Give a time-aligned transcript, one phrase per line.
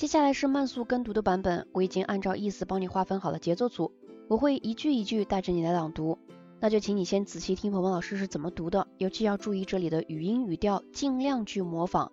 [0.00, 3.92] 接下来是慢速跟读的版本，我已经按照意思帮你划分好了节奏组，
[4.30, 6.18] 我会一句一句带着你来朗读，
[6.58, 12.12] 那就请你先仔细听鹏鹏老师是怎么读的，尤其要注意这里的语音语调，尽量去模仿。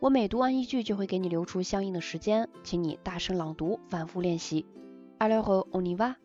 [0.00, 4.66] 我每读完一句就会给你留出相应的时间，请你大声朗读，反复练习。
[5.20, 6.16] Alors on y va.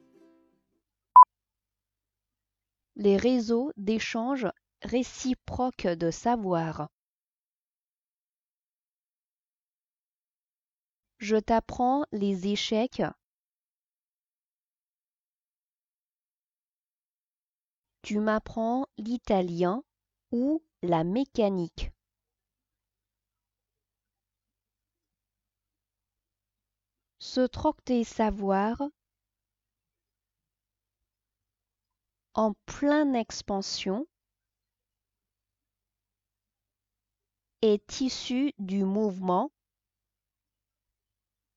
[2.96, 4.48] Les réseaux d'échange
[4.82, 6.88] réciproque de savoir.
[11.24, 13.02] Je t'apprends les échecs.
[18.02, 19.86] Tu m'apprends l'italien
[20.34, 21.94] ou la mécanique.
[27.20, 28.82] Ce troc des savoirs
[32.34, 34.08] en pleine expansion
[37.62, 39.54] est issu du mouvement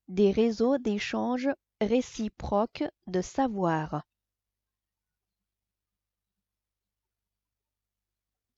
[0.07, 1.49] des réseaux d'échange
[1.81, 4.03] réciproques de savoir.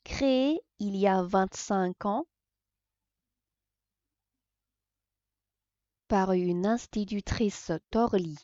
[0.03, 2.25] Créé il y a 25 ans
[6.07, 8.37] par une institutrice d'Orly.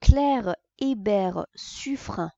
[0.00, 2.30] Claire Hébert Suffren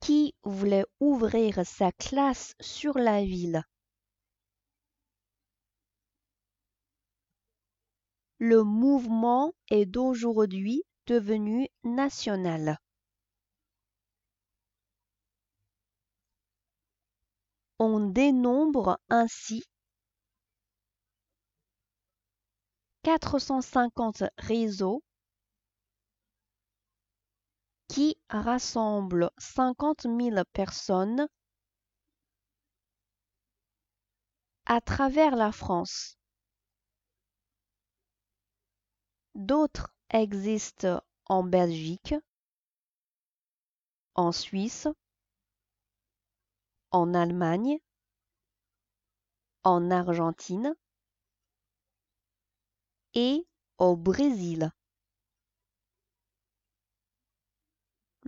[0.00, 3.62] qui voulait ouvrir sa classe sur la ville?
[8.38, 12.78] Le mouvement est d'aujourd'hui devenu national.
[17.78, 19.62] On dénombre ainsi
[23.02, 25.02] 450 réseaux
[28.00, 31.28] qui rassemble 50 000 personnes
[34.64, 36.16] à travers la France.
[39.34, 42.14] D'autres existent en Belgique,
[44.14, 44.88] en Suisse,
[46.92, 47.80] en Allemagne,
[49.62, 50.74] en Argentine
[53.12, 54.72] et au Brésil.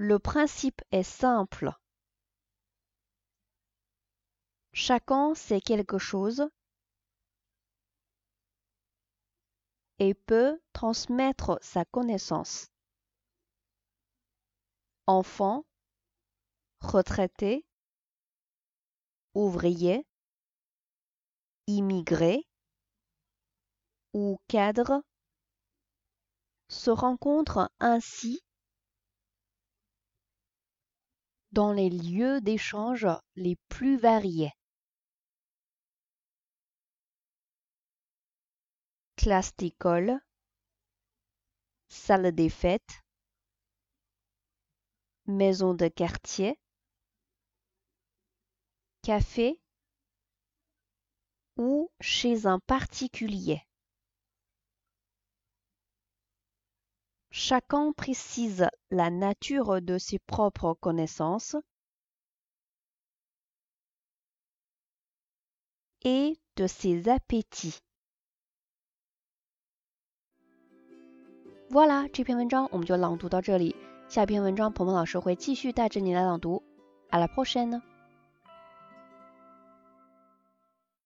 [0.05, 1.71] Le principe est simple.
[4.73, 6.43] Chacun sait quelque chose
[10.01, 12.67] et peut transmettre sa connaissance.
[15.07, 15.65] Enfant,
[16.81, 17.65] retraité,
[19.35, 20.05] ouvrier,
[21.69, 22.49] immigré
[24.15, 25.05] ou cadre
[26.67, 28.43] se rencontrent ainsi
[31.53, 34.53] dans les lieux d'échange les plus variés.
[39.17, 40.19] Classe d'école,
[41.89, 43.03] salle des fêtes,
[45.27, 46.59] maison de quartier,
[49.03, 49.61] café
[51.57, 53.63] ou chez un particulier.
[57.32, 61.56] Chacun précise la nature de ses propres connaissances
[66.04, 67.80] et de ses appétits.
[71.70, 73.76] Voilà，这篇文章我们就朗读到这里。
[74.08, 76.64] 下篇文章，鹏鹏老师会继续带着你来朗读。
[77.12, 77.82] À la prochaine！